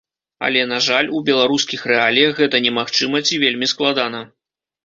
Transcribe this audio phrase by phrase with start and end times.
[0.45, 4.27] Але, на жаль, у беларускіх рэаліях гэта немагчыма ці вельмі складана.